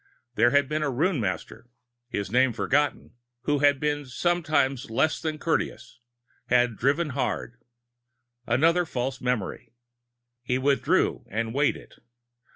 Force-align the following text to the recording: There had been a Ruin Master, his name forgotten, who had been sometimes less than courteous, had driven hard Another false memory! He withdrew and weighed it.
There 0.33 0.49
had 0.49 0.67
been 0.67 0.81
a 0.81 0.89
Ruin 0.89 1.19
Master, 1.19 1.69
his 2.07 2.31
name 2.31 2.53
forgotten, 2.53 3.13
who 3.41 3.59
had 3.59 3.79
been 3.79 4.07
sometimes 4.07 4.89
less 4.89 5.21
than 5.21 5.37
courteous, 5.37 5.99
had 6.47 6.75
driven 6.75 7.09
hard 7.09 7.61
Another 8.47 8.87
false 8.87 9.21
memory! 9.21 9.73
He 10.41 10.57
withdrew 10.57 11.27
and 11.29 11.53
weighed 11.53 11.77
it. 11.77 11.99